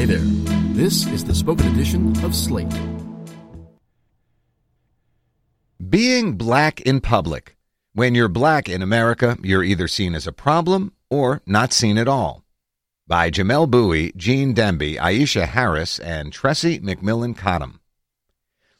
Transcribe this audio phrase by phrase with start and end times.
[0.00, 0.18] Hey there.
[0.72, 2.72] This is the spoken edition of Slate.
[5.90, 7.58] Being black in public.
[7.92, 12.08] When you're black in America, you're either seen as a problem or not seen at
[12.08, 12.42] all.
[13.06, 17.80] By Jamelle Bouie, Gene Demby, Aisha Harris, and Tressie McMillan Cottom.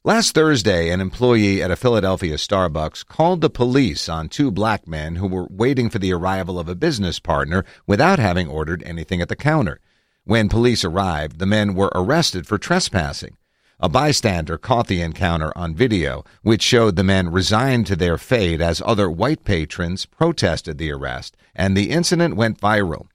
[0.02, 5.16] Last Thursday, an employee at a Philadelphia Starbucks called the police on two black men
[5.16, 9.29] who were waiting for the arrival of a business partner without having ordered anything at
[9.29, 9.80] the counter.
[10.25, 13.37] When police arrived, the men were arrested for trespassing.
[13.80, 18.61] A bystander caught the encounter on video, which showed the men resigned to their fate
[18.61, 23.06] as other white patrons protested the arrest, and the incident went viral.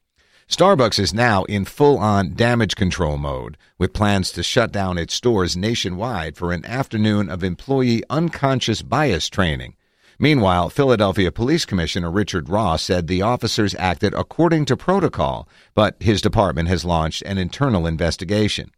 [0.49, 5.13] Starbucks is now in full on damage control mode, with plans to shut down its
[5.13, 9.75] stores nationwide for an afternoon of employee unconscious bias training.
[10.17, 16.21] Meanwhile, Philadelphia Police Commissioner Richard Ross said the officers acted according to protocol, but his
[16.21, 18.71] department has launched an internal investigation.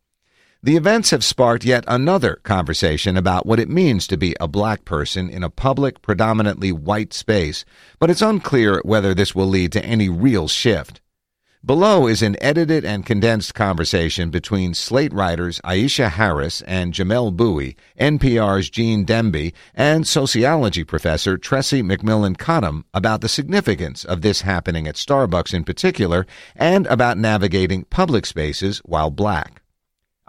[0.64, 4.86] The events have sparked yet another conversation about what it means to be a black
[4.86, 7.64] person in a public, predominantly white space,
[8.00, 11.00] but it's unclear whether this will lead to any real shift.
[11.66, 17.76] Below is an edited and condensed conversation between Slate writers Aisha Harris and Jamelle Bouie,
[18.00, 24.88] NPR's Gene Demby, and sociology professor Tressie McMillan Cottom about the significance of this happening
[24.88, 29.64] at Starbucks in particular and about navigating public spaces while black.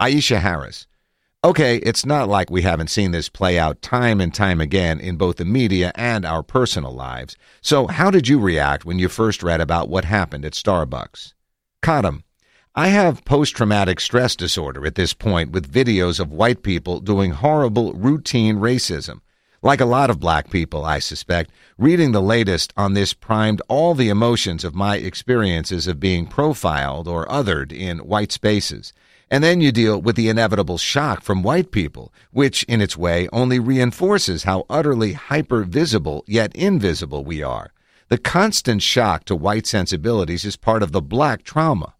[0.01, 0.87] Aisha Harris.
[1.41, 5.15] Okay, it's not like we haven't seen this play out time and time again in
[5.15, 7.37] both the media and our personal lives.
[7.61, 11.33] So, how did you react when you first read about what happened at Starbucks?
[11.81, 12.25] Cottom.
[12.75, 17.31] I have post traumatic stress disorder at this point with videos of white people doing
[17.31, 19.21] horrible routine racism.
[19.61, 23.95] Like a lot of black people, I suspect, reading the latest on this primed all
[23.95, 28.91] the emotions of my experiences of being profiled or othered in white spaces.
[29.31, 33.29] And then you deal with the inevitable shock from white people, which in its way
[33.31, 37.71] only reinforces how utterly hyper visible yet invisible we are.
[38.09, 41.93] The constant shock to white sensibilities is part of the black trauma.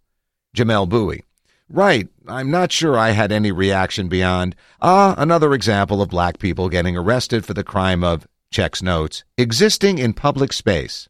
[0.57, 1.23] Jamelle Bouie.
[1.69, 2.07] Right.
[2.28, 6.97] I'm not sure I had any reaction beyond, ah, another example of black people getting
[6.97, 11.09] arrested for the crime of, checks notes, existing in public space.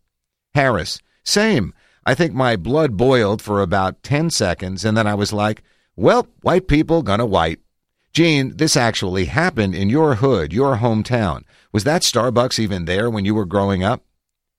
[0.54, 1.00] Harris.
[1.24, 1.74] Same.
[2.06, 5.64] I think my blood boiled for about 10 seconds, and then I was like,
[6.00, 7.60] well, white people gonna white.
[8.14, 11.44] Gene, this actually happened in your hood, your hometown.
[11.74, 14.04] Was that Starbucks even there when you were growing up?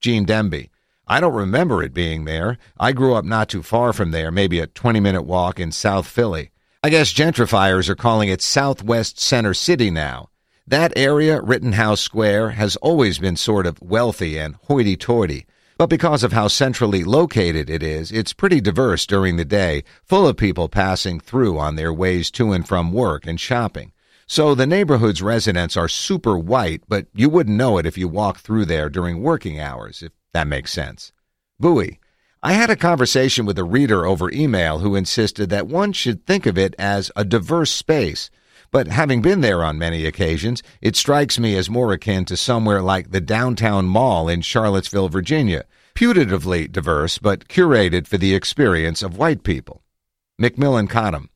[0.01, 0.69] Gene Demby.
[1.07, 2.59] I don't remember it being there.
[2.79, 6.07] I grew up not too far from there, maybe a 20 minute walk in South
[6.07, 6.51] Philly.
[6.85, 10.29] I guess gentrifiers are calling it Southwest Center City now.
[10.67, 15.47] That area, Rittenhouse Square, has always been sort of wealthy and hoity toity.
[15.81, 20.29] But because of how centrally located it is, it's pretty diverse during the day, full
[20.29, 23.93] of people passing through on their ways to and from work and shopping.
[24.27, 28.41] So the neighborhood's residents are super white, but you wouldn't know it if you walked
[28.41, 31.13] through there during working hours, if that makes sense.
[31.59, 31.99] Bouie.
[32.43, 36.45] I had a conversation with a reader over email who insisted that one should think
[36.45, 38.29] of it as a diverse space.
[38.73, 42.83] But having been there on many occasions, it strikes me as more akin to somewhere
[42.83, 45.65] like the downtown mall in Charlottesville, Virginia,
[45.97, 49.83] putatively diverse but curated for the experience of white people.
[50.41, 51.31] McMillan Cottom.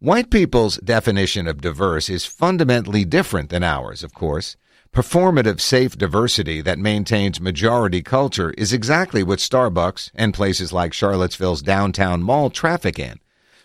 [0.00, 4.56] White people's definition of diverse is fundamentally different than ours, of course.
[4.92, 11.62] Performative safe diversity that maintains majority culture is exactly what Starbucks and places like Charlottesville's
[11.62, 13.20] downtown mall traffic in.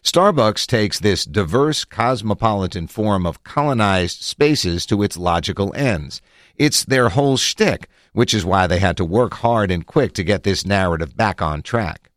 [0.06, 6.22] Starbucks takes this diverse cosmopolitan form of colonized spaces to its logical ends.
[6.58, 10.24] It's their whole shtick, which is why they had to work hard and quick to
[10.24, 12.12] get this narrative back on track.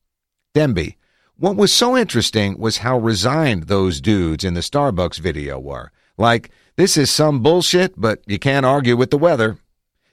[0.54, 0.96] Demby,
[1.38, 5.90] what was so interesting was how resigned those dudes in the Starbucks video were.
[6.18, 9.56] Like, this is some bullshit, but you can't argue with the weather.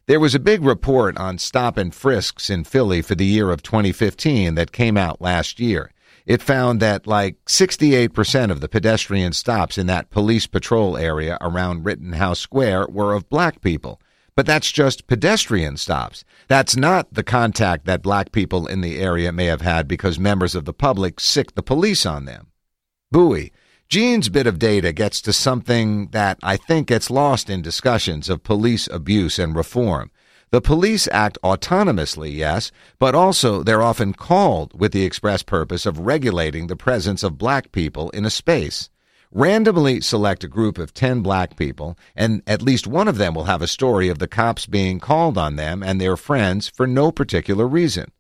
[0.06, 3.64] There was a big report on stop and frisks in Philly for the year of
[3.64, 5.92] 2015 that came out last year
[6.26, 11.86] it found that like 68% of the pedestrian stops in that police patrol area around
[11.86, 14.02] Rittenhouse Square were of black people.
[14.36, 16.26] But that's just pedestrian stops.
[16.48, 20.56] That's not the contact that black people in the area may have had because members
[20.56, 22.48] of the public sicked the police on them.
[23.14, 23.52] Bouie.
[23.88, 28.44] Gene's bit of data gets to something that I think gets lost in discussions of
[28.44, 30.10] police abuse and reform.
[30.56, 36.00] The police act autonomously, yes, but also they're often called with the express purpose of
[36.00, 38.90] regulating the presence of black people in a space.
[39.34, 43.44] Randomly select a group of 10 black people, and at least one of them will
[43.52, 47.12] have a story of the cops being called on them and their friends for no
[47.12, 48.14] particular reason.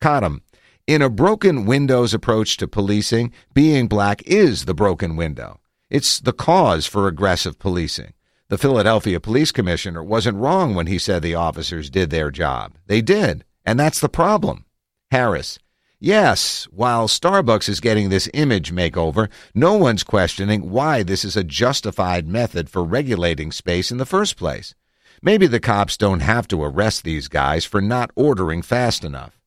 [0.00, 0.42] Cottom.
[0.88, 5.60] In a broken windows approach to policing, being black is the broken window.
[5.90, 8.14] It's the cause for aggressive policing.
[8.50, 12.78] The Philadelphia Police Commissioner wasn't wrong when he said the officers did their job.
[12.86, 14.64] They did, and that's the problem.
[15.10, 15.58] Harris,
[16.00, 21.44] yes, while Starbucks is getting this image makeover, no one's questioning why this is a
[21.44, 24.74] justified method for regulating space in the first place.
[25.20, 29.38] Maybe the cops don't have to arrest these guys for not ordering fast enough.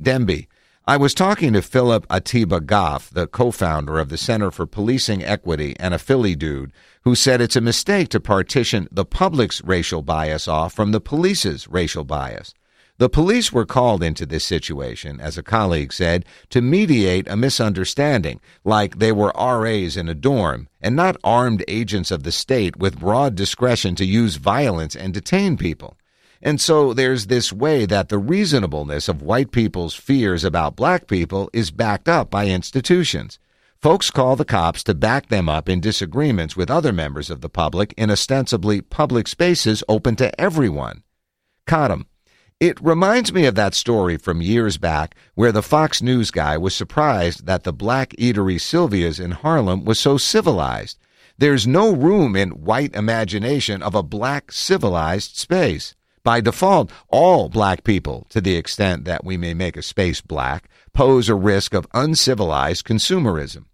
[0.00, 0.46] Demby,
[0.86, 5.24] I was talking to Philip Atiba Goff, the co founder of the Center for Policing
[5.24, 10.02] Equity and a Philly dude, who said it's a mistake to partition the public's racial
[10.02, 12.52] bias off from the police's racial bias.
[12.98, 18.40] The police were called into this situation, as a colleague said, to mediate a misunderstanding,
[18.62, 23.00] like they were RAs in a dorm, and not armed agents of the state with
[23.00, 25.96] broad discretion to use violence and detain people.
[26.44, 31.48] And so there's this way that the reasonableness of white people's fears about black people
[31.54, 33.38] is backed up by institutions.
[33.80, 37.48] Folks call the cops to back them up in disagreements with other members of the
[37.48, 41.02] public in ostensibly public spaces open to everyone.
[41.66, 42.06] Cottom.
[42.60, 46.74] It reminds me of that story from years back where the Fox News guy was
[46.74, 50.98] surprised that the black eatery Sylvia's in Harlem was so civilized.
[51.38, 55.94] There's no room in white imagination of a black civilized space.
[56.24, 60.70] By default, all black people, to the extent that we may make a space black,
[60.94, 63.66] pose a risk of uncivilized consumerism.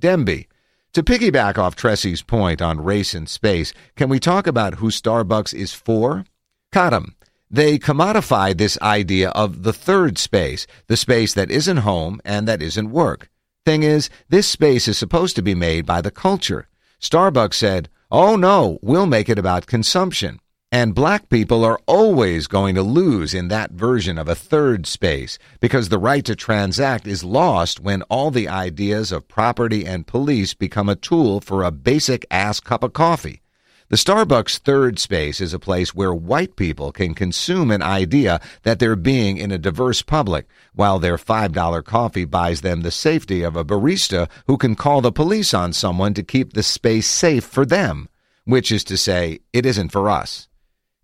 [0.00, 0.48] Demby,
[0.94, 5.54] to piggyback off Tressie's point on race and space, can we talk about who Starbucks
[5.54, 6.24] is for?
[6.72, 7.14] Cottom,
[7.48, 12.60] they commodified this idea of the third space, the space that isn't home and that
[12.60, 13.30] isn't work.
[13.64, 16.66] Thing is, this space is supposed to be made by the culture.
[17.00, 20.40] Starbucks said, oh no, we'll make it about consumption.
[20.74, 25.38] And black people are always going to lose in that version of a third space
[25.60, 30.54] because the right to transact is lost when all the ideas of property and police
[30.54, 33.42] become a tool for a basic ass cup of coffee.
[33.90, 38.78] The Starbucks third space is a place where white people can consume an idea that
[38.78, 43.56] they're being in a diverse public, while their $5 coffee buys them the safety of
[43.56, 47.66] a barista who can call the police on someone to keep the space safe for
[47.66, 48.08] them,
[48.46, 50.48] which is to say, it isn't for us.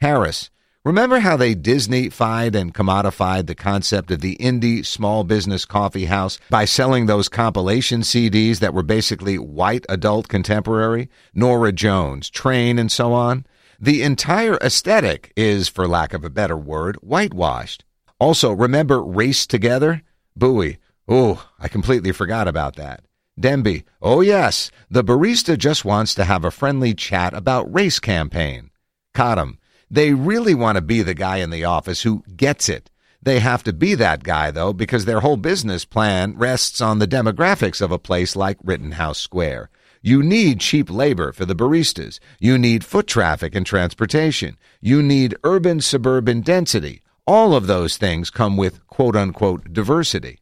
[0.00, 0.50] Harris.
[0.84, 6.38] Remember how they Disney-fied and commodified the concept of the indie small business coffee house
[6.48, 12.90] by selling those compilation CDs that were basically white adult contemporary, Norah Jones, Train, and
[12.92, 13.44] so on?
[13.80, 17.84] The entire aesthetic is, for lack of a better word, whitewashed.
[18.20, 20.02] Also, remember Race Together?
[20.38, 20.78] Bouie.
[21.08, 23.02] Oh, I completely forgot about that.
[23.38, 23.84] Demby.
[24.00, 24.70] Oh, yes.
[24.90, 28.70] The barista just wants to have a friendly chat about race campaign.
[29.12, 29.58] Cottom.
[29.90, 32.90] They really want to be the guy in the office who gets it.
[33.22, 37.08] They have to be that guy, though, because their whole business plan rests on the
[37.08, 39.70] demographics of a place like Rittenhouse Square.
[40.00, 42.20] You need cheap labor for the baristas.
[42.38, 44.56] You need foot traffic and transportation.
[44.80, 47.02] You need urban suburban density.
[47.26, 50.38] All of those things come with quote unquote diversity.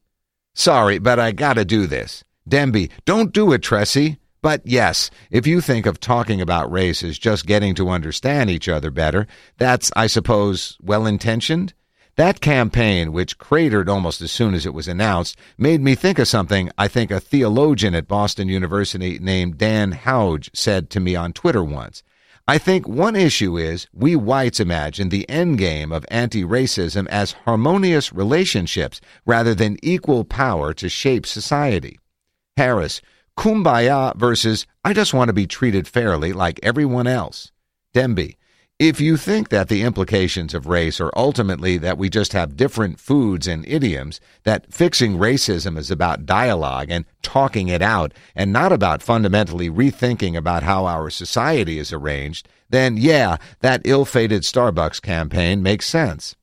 [0.54, 2.22] Sorry, but I gotta do this.
[2.48, 4.18] Demby, don't do it, Tressie.
[4.46, 8.68] But yes, if you think of talking about race as just getting to understand each
[8.68, 9.26] other better,
[9.58, 11.74] that's, I suppose, well intentioned.
[12.14, 16.28] That campaign, which cratered almost as soon as it was announced, made me think of
[16.28, 21.32] something I think a theologian at Boston University named Dan Hauge said to me on
[21.32, 22.04] Twitter once.
[22.46, 27.32] I think one issue is we whites imagine the end game of anti racism as
[27.32, 31.98] harmonious relationships rather than equal power to shape society.
[32.56, 33.02] Harris,
[33.36, 37.52] kumbaya versus I just want to be treated fairly like everyone else.
[37.94, 38.36] Demby,
[38.78, 43.00] if you think that the implications of race are ultimately that we just have different
[43.00, 48.72] foods and idioms, that fixing racism is about dialogue and talking it out and not
[48.72, 55.62] about fundamentally rethinking about how our society is arranged, then yeah, that ill-fated Starbucks campaign
[55.62, 56.36] makes sense.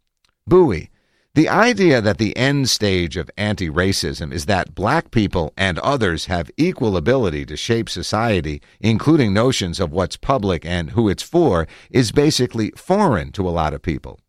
[0.49, 0.89] Bouie,
[1.35, 6.27] the idea that the end stage of anti racism is that black people and others
[6.27, 11.67] have equal ability to shape society, including notions of what's public and who it's for,
[11.89, 14.19] is basically foreign to a lot of people.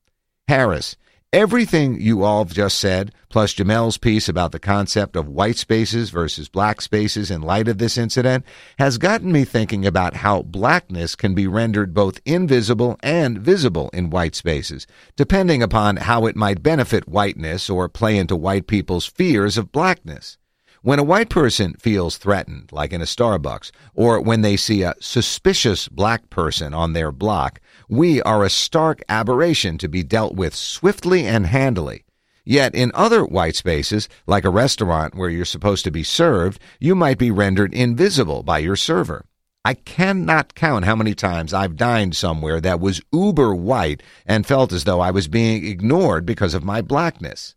[0.49, 0.97] Harris,
[1.35, 6.11] Everything you all have just said, plus Jamelle's piece about the concept of white spaces
[6.11, 8.45] versus black spaces in light of this incident,
[8.79, 14.11] has gotten me thinking about how blackness can be rendered both invisible and visible in
[14.11, 14.87] white spaces,
[15.17, 20.39] depending upon how it might benefit whiteness or play into white people's fears of blackness.
[20.85, 24.93] When a white person feels threatened, like in a Starbucks, or when they see a
[25.01, 30.55] suspicious black person on their block, we are a stark aberration to be dealt with
[30.55, 32.05] swiftly and handily.
[32.45, 36.95] Yet in other white spaces, like a restaurant where you're supposed to be served, you
[36.95, 39.25] might be rendered invisible by your server.
[39.65, 44.71] I cannot count how many times I've dined somewhere that was uber white and felt
[44.71, 47.55] as though I was being ignored because of my blackness.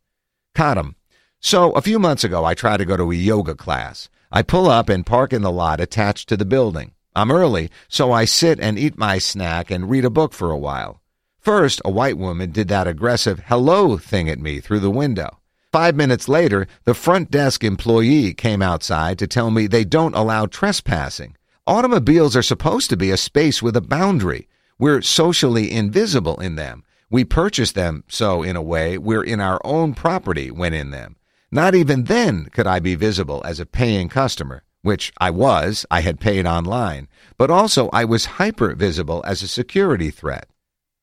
[0.56, 0.96] Cottom.
[1.40, 4.10] So, a few months ago, I tried to go to a yoga class.
[4.32, 6.94] I pull up and park in the lot attached to the building.
[7.16, 10.58] I'm early, so I sit and eat my snack and read a book for a
[10.58, 11.02] while.
[11.40, 15.40] First, a white woman did that aggressive hello thing at me through the window.
[15.72, 20.46] Five minutes later, the front desk employee came outside to tell me they don't allow
[20.46, 21.36] trespassing.
[21.68, 24.48] Automobiles are supposed to be a space with a boundary.
[24.80, 26.84] We're socially invisible in them.
[27.10, 31.17] We purchase them, so in a way, we're in our own property when in them.
[31.52, 36.02] Not even then could I be visible as a paying customer, which I was, I
[36.02, 40.50] had paid online, but also I was hyper visible as a security threat.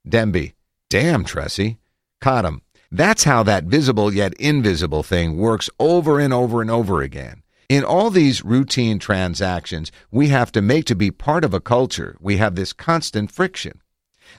[0.07, 0.53] Demby,
[0.91, 1.79] damn, Tressie.
[2.21, 2.61] Cottom,
[2.93, 7.43] that's how that visible yet invisible thing works over and over and over again.
[7.71, 12.17] In all these routine transactions we have to make to be part of a culture,
[12.21, 13.81] we have this constant friction.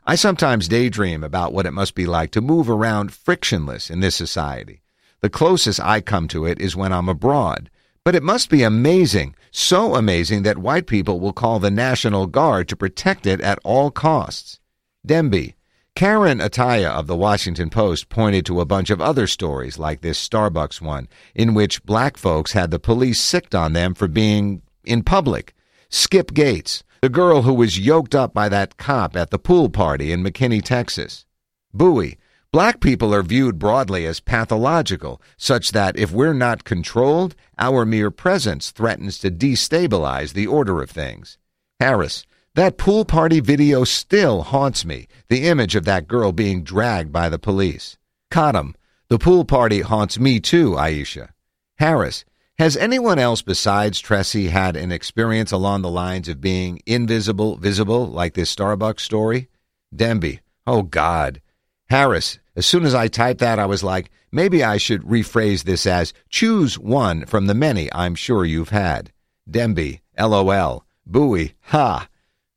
[0.06, 4.16] I sometimes daydream about what it must be like to move around frictionless in this
[4.16, 4.84] society.
[5.26, 7.72] The closest I come to it is when I'm abroad.
[8.04, 12.68] But it must be amazing, so amazing that white people will call the National Guard
[12.68, 14.60] to protect it at all costs.
[15.04, 15.56] Demby,
[15.96, 20.24] Karen Attiah of the Washington Post pointed to a bunch of other stories like this
[20.30, 25.02] Starbucks one, in which black folks had the police sicked on them for being in
[25.02, 25.56] public.
[25.90, 30.12] Skip Gates, the girl who was yoked up by that cop at the pool party
[30.12, 31.26] in McKinney, Texas.
[31.74, 32.18] Bouie,
[32.56, 38.10] black people are viewed broadly as pathological, such that if we're not controlled, our mere
[38.10, 41.38] presence threatens to destabilize the order of things.
[41.82, 47.12] Harris, that pool party video still haunts me, the image of that girl being dragged
[47.12, 47.98] by the police.
[48.32, 48.74] Cottom,
[49.10, 51.32] the pool party haunts me too, Aisha.
[51.80, 52.24] Harris,
[52.58, 58.08] has anyone else besides Tressie had an experience along the lines of being invisible, visible,
[58.08, 59.50] like this Starbucks story?
[59.94, 61.42] Demby, oh God.
[61.90, 65.86] Harris, as soon as I typed that, I was like, maybe I should rephrase this
[65.86, 69.12] as choose one from the many I'm sure you've had.
[69.50, 70.86] Demby, LOL.
[71.10, 72.08] Bouie, ha.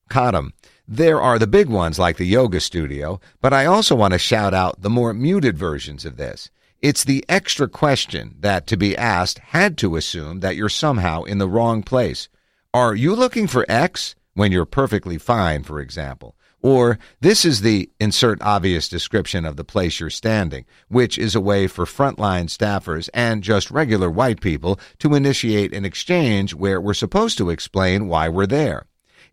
[0.09, 0.55] Cottom.
[0.87, 4.55] There are the big ones like the yoga studio, but I also want to shout
[4.55, 6.51] out the more muted versions of this.
[6.81, 11.39] It's the extra question that, to be asked, had to assume that you're somehow in
[11.39, 12.29] the wrong place.
[12.73, 16.37] Are you looking for X when you're perfectly fine, for example?
[16.69, 21.41] Or this is the insert obvious description of the place you're standing, which is a
[21.41, 26.93] way for frontline staffers and just regular white people to initiate an exchange where we're
[26.93, 28.85] supposed to explain why we're there.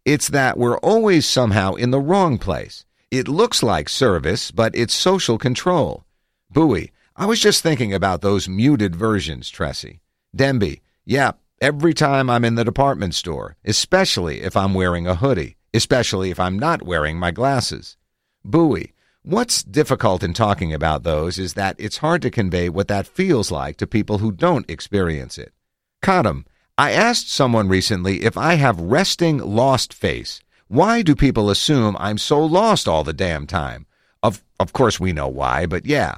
[0.06, 2.86] It's that we're always somehow in the wrong place.
[3.12, 6.06] It looks like service, but it's social control.
[6.50, 10.00] Bouie, I was just thinking about those muted versions, Tressie.
[10.34, 15.58] Demby, yeah, every time I'm in the department store, especially if I'm wearing a hoodie,
[15.76, 17.98] especially if I'm not wearing my glasses.
[18.44, 23.08] Bouie, what's difficult in talking about those is that it's hard to convey what that
[23.08, 25.54] feels like to people who don't experience it.
[26.02, 26.46] Cottom,
[26.78, 30.42] I asked someone recently if I have resting lost face.
[30.68, 33.86] Why do people assume I'm so lost all the damn time?
[34.22, 36.18] Of of course we know why, but yeah.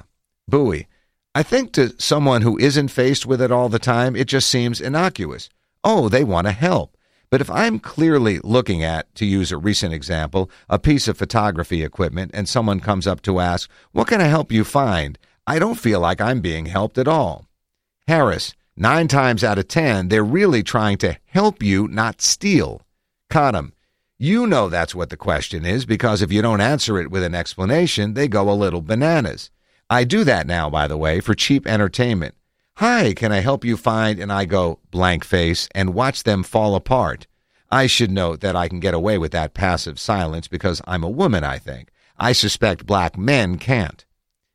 [0.50, 0.86] Bouie.
[1.34, 4.80] I think to someone who isn't faced with it all the time, it just seems
[4.80, 5.48] innocuous.
[5.84, 6.96] Oh, they want to help.
[7.30, 11.82] But if I'm clearly looking at, to use a recent example, a piece of photography
[11.82, 15.18] equipment and someone comes up to ask, What can I help you find?
[15.46, 17.46] I don't feel like I'm being helped at all.
[18.06, 22.82] Harris, Nine times out of ten, they're really trying to help you, not steal.
[23.28, 23.72] Cottom,
[24.20, 27.34] you know that's what the question is because if you don't answer it with an
[27.34, 29.50] explanation, they go a little bananas.
[29.90, 32.36] I do that now, by the way, for cheap entertainment.
[32.78, 34.20] Hi, can I help you find?
[34.20, 37.26] And I go blank face and watch them fall apart.
[37.72, 41.10] I should note that I can get away with that passive silence because I'm a
[41.10, 41.90] woman, I think.
[42.20, 44.04] I suspect black men can't.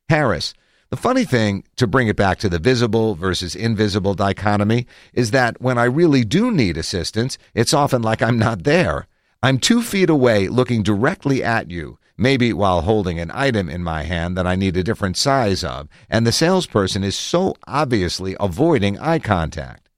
[0.07, 0.53] Harris,
[0.89, 5.59] the funny thing, to bring it back to the visible versus invisible dichotomy, is that
[5.59, 9.05] when I really do need assistance, it's often like I'm not there.
[9.41, 14.03] I'm two feet away looking directly at you, maybe while holding an item in my
[14.03, 18.97] hand that I need a different size of, and the salesperson is so obviously avoiding
[18.97, 19.89] eye contact.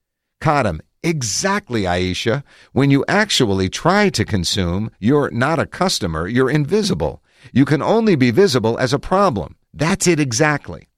[0.42, 2.44] Cottom, exactly, Aisha.
[2.74, 7.22] When you actually try to consume, you're not a customer, you're invisible.
[7.54, 9.56] You can only be visible as a problem.
[9.72, 10.90] That's it exactly.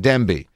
[0.00, 0.46] Demby.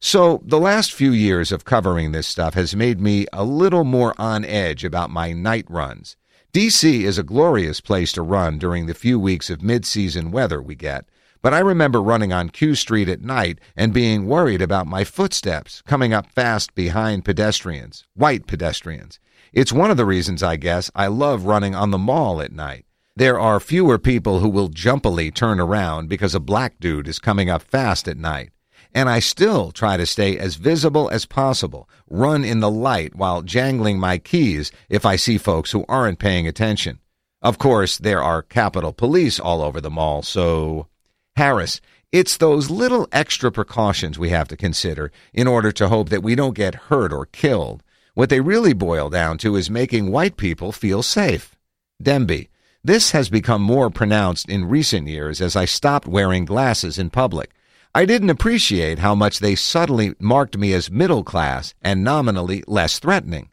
[0.00, 4.14] So, the last few years of covering this stuff has made me a little more
[4.18, 6.17] on edge about my night runs.
[6.54, 10.62] DC is a glorious place to run during the few weeks of mid season weather
[10.62, 11.04] we get,
[11.42, 15.82] But I remember running on Q Street at night and being worried about my footsteps
[15.82, 19.20] coming up fast behind pedestrians, white pedestrians.
[19.52, 22.86] It's one of the reasons, I guess, I love running on the mall at night.
[23.14, 27.50] There are fewer people who will jumpily turn around because a black dude is coming
[27.50, 28.52] up fast at night.
[28.94, 33.42] And I still try to stay as visible as possible, run in the light while
[33.42, 36.98] jangling my keys if I see folks who aren't paying attention.
[37.40, 40.88] Of course, there are Capitol Police all over the mall, so.
[41.36, 41.80] Harris,
[42.10, 46.34] it's those little extra precautions we have to consider in order to hope that we
[46.34, 47.82] don't get hurt or killed.
[48.14, 51.54] What they really boil down to is making white people feel safe.
[52.02, 52.48] Demby,
[52.82, 57.52] this has become more pronounced in recent years as I stopped wearing glasses in public.
[57.98, 63.00] I didn't appreciate how much they subtly marked me as middle class and nominally less
[63.00, 63.48] threatening.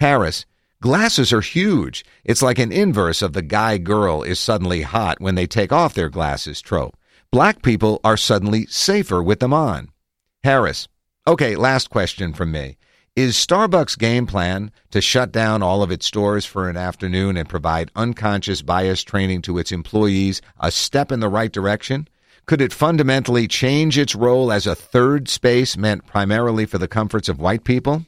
[0.00, 0.44] Harris,
[0.82, 2.04] glasses are huge.
[2.22, 5.94] It's like an inverse of the guy girl is suddenly hot when they take off
[5.94, 6.94] their glasses trope.
[7.32, 9.88] Black people are suddenly safer with them on.
[10.44, 10.88] Harris,
[11.26, 12.76] okay, last question from me.
[13.16, 17.48] Is Starbucks' game plan to shut down all of its stores for an afternoon and
[17.48, 22.06] provide unconscious bias training to its employees a step in the right direction?
[22.46, 27.28] Could it fundamentally change its role as a third space meant primarily for the comforts
[27.28, 28.06] of white people?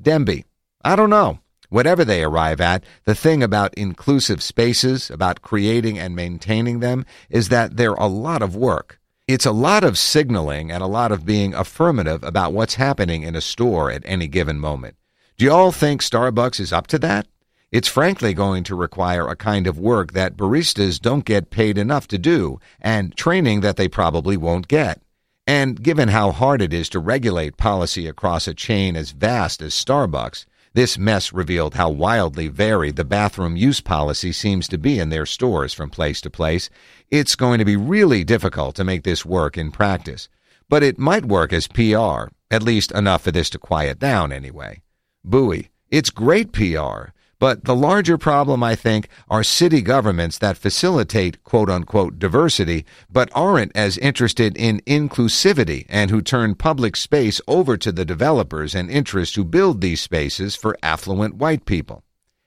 [0.00, 0.44] Demby,
[0.84, 1.40] I don't know.
[1.68, 7.48] Whatever they arrive at, the thing about inclusive spaces, about creating and maintaining them, is
[7.48, 9.00] that they're a lot of work.
[9.26, 13.34] It's a lot of signaling and a lot of being affirmative about what's happening in
[13.34, 14.94] a store at any given moment.
[15.38, 17.26] Do you all think Starbucks is up to that?
[17.72, 22.06] It's frankly going to require a kind of work that baristas don't get paid enough
[22.08, 25.00] to do and training that they probably won't get.
[25.46, 29.72] And given how hard it is to regulate policy across a chain as vast as
[29.72, 35.08] Starbucks, this mess revealed how wildly varied the bathroom use policy seems to be in
[35.08, 36.68] their stores from place to place.
[37.10, 40.28] It's going to be really difficult to make this work in practice,
[40.68, 44.82] but it might work as PR, at least enough for this to quiet down anyway.
[45.24, 47.12] Bouie, it's great PR.
[47.42, 53.32] But the larger problem, I think, are city governments that facilitate quote unquote diversity, but
[53.34, 58.88] aren't as interested in inclusivity and who turn public space over to the developers and
[58.88, 62.04] interests who build these spaces for affluent white people.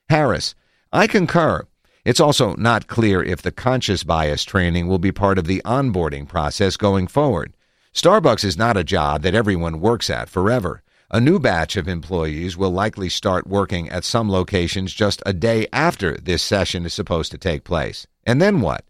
[0.08, 0.54] Harris,
[0.90, 1.66] I concur.
[2.06, 6.26] It's also not clear if the conscious bias training will be part of the onboarding
[6.26, 7.52] process going forward.
[7.92, 10.82] Starbucks is not a job that everyone works at forever.
[11.08, 15.68] A new batch of employees will likely start working at some locations just a day
[15.72, 18.08] after this session is supposed to take place.
[18.24, 18.84] And then what?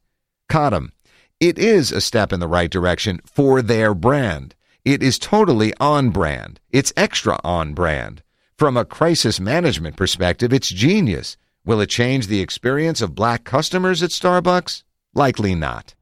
[0.48, 0.92] Cottom.
[1.40, 4.55] It is a step in the right direction for their brand.
[4.83, 6.59] It is totally on brand.
[6.70, 8.22] It's extra on brand.
[8.57, 11.37] From a crisis management perspective, it's genius.
[11.66, 14.85] Will it change the experience of black customers at Starbucks?
[15.12, 15.94] Likely not.